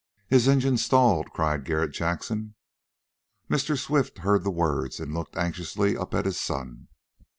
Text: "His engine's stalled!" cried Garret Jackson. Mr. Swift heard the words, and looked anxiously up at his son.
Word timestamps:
"His 0.27 0.47
engine's 0.47 0.83
stalled!" 0.83 1.27
cried 1.29 1.63
Garret 1.63 1.91
Jackson. 1.91 2.55
Mr. 3.51 3.77
Swift 3.77 4.17
heard 4.25 4.43
the 4.43 4.49
words, 4.49 4.99
and 4.99 5.13
looked 5.13 5.37
anxiously 5.37 5.95
up 5.95 6.15
at 6.15 6.25
his 6.25 6.39
son. 6.41 6.87